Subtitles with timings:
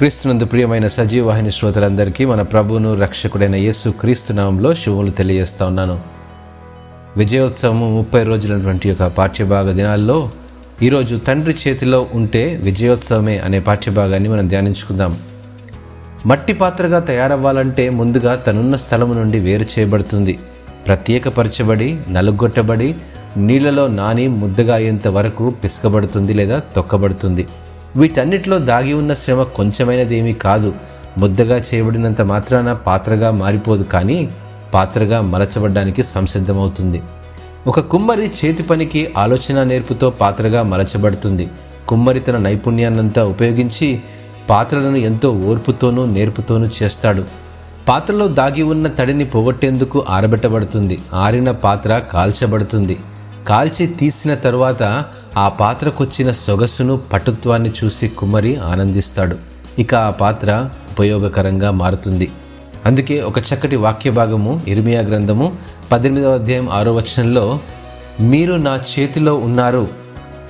[0.00, 6.00] క్రీస్తునందు ప్రియమైన సజీవవాహిని శ్రోతలందరికీ మన ప్రభువును రక్షకుడైన యేసు క్రీస్తు నామంలో శుభములు తెలియజేస్తా ఉన్నాను.
[7.16, 10.30] విజయోత్సవము ముప్పై రోజులైనటువంటి యొక్క పాఠ్యభాగ దినాల్లో
[10.82, 15.18] ఈరోజు తండ్రి చేతిలో ఉంటే విజయోత్సవమే అనే పాఠ్యభాగాన్ని మనం ధ్యానించుకుందాం.
[16.26, 20.38] మట్టి పాత్రగా తయారవ్వాలంటే ముందుగా తనున్న స్థలము నుండి వేరు చేయబడుతుంది.
[20.86, 22.94] ప్రత్యేకపరచబడి నలుగొట్టబడి
[23.36, 27.46] నీళ్ళలో నాని ముద్దగా అయ్యేంత వరకు పిసుకబడుతుంది లేదా తొక్కబడుతుంది.
[27.96, 30.74] వీటన్నిటిలో దాగి ఉన్న శ్రమ కొంచెమైనదేమీ కాదు.
[31.18, 34.28] ముద్దగా చేయబడినంత మాత్రాన పాత్రగా మారిపోదు కానీ
[34.74, 37.02] పాత్రగా మలచబడ్డానికి సంసిద్ధమవుతుంది.
[37.66, 41.48] ఒక కుమ్మరి చేతి పనికి ఆలోచన నేర్పుతో పాత్రగా మలచబడుతుంది.
[41.88, 44.00] కుమ్మరి తన నైపుణ్యాన్నంతా ఉపయోగించి
[44.50, 47.24] పాత్రలను ఎంతో ఓర్పుతోనూ నేర్పుతోనూ చేస్తాడు.
[47.88, 50.98] పాత్రలో దాగి ఉన్న తడిని పోగొట్టేందుకు ఆరబెట్టబడుతుంది.
[51.14, 52.98] ఆరిన పాత్ర కాల్చబడుతుంది.
[53.48, 55.04] కాల్చి తీసిన తరువాత
[55.36, 59.36] ఆ పాత్రకొచ్చిన సొగసును పటుత్వాన్ని చూసి కుమ్మరి ఆనందిస్తాడు.
[59.78, 62.30] ఇక ఆ పాత్ర ఉపయోగకరంగా మారుతుంది.
[62.86, 65.52] అందుకే ఒక చక్కటి వాక్య భాగము ఇర్మియా గ్రంథము
[65.92, 67.58] పద్దెనిమిదవ అధ్యాయం ఆరో వచనంలో
[68.20, 69.88] మీరు నా చేతిలో ఉన్నారు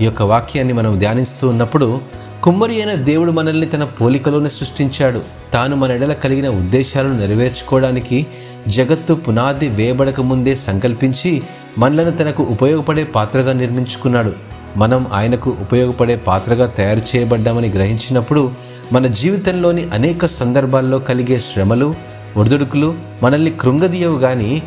[0.00, 2.00] ఈ యొక్క వాక్యాన్ని మనం ధ్యానిస్తూ ఉన్నప్పుడు
[2.42, 5.22] కుమ్మరి అయిన దేవుడు మనల్ని తన పోలికలోనే సృష్టించాడు.
[5.52, 8.26] తాను మన ఎడల కలిగిన ఉద్దేశాలను నెరవేర్చుకోవడానికి
[8.68, 11.42] జగత్తు పునాది వేయబడక ముందే సంకల్పించి
[11.78, 14.32] మనలను తనకు ఉపయోగపడే పాత్రగా నిర్మించుకున్నాడు.
[14.76, 18.50] మనం ఆయనకు ఉపయోగపడే పాత్రగా తయారు చేయబడ్డామని గ్రహించినప్పుడు
[18.92, 21.94] మన జీవితంలోని అనేక సందర్భాల్లో కలిగే శ్రమలు
[22.36, 24.62] ఒడిదుడుకులు మనల్ని కృంగదీయవు కానీ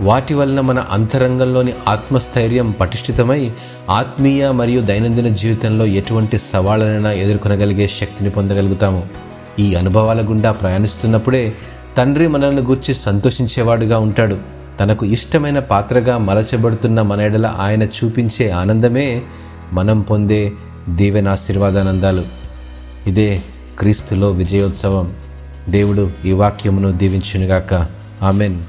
[0.00, 3.50] వాటి వలన మన అంతరంగంలోని ఆత్మస్థైర్యం పటిష్ఠితమై
[3.90, 9.06] ఆత్మీయ మరియు దైనందిన జీవితంలో ఎటువంటి సవాళ్ళనైనా ఎదుర్కొనగలిగే శక్తిని పొందగలుగుతాము.
[9.58, 11.54] ఈ అనుభవాల గుండా ప్రయాణిస్తున్నప్పుడే
[11.96, 14.38] తండ్రి మనల్ని గూర్చి సంతోషించేవాడుగా ఉంటాడు.
[14.80, 19.22] తనకు ఇష్టమైన పాత్రగా మలచబడుతున్న మన ఎడల ఆయన చూపించే ఆనందమే
[19.72, 20.52] మనం పొందే
[20.88, 22.24] దీవెనాశీర్వాదానందాలు
[23.06, 23.42] ఇదే
[23.78, 25.14] క్రీస్తులో విజయోత్సవం.
[25.68, 27.86] దేవుడు ఈ వాక్యమును దీవించునుగాక.
[28.22, 28.62] ఆమెన్.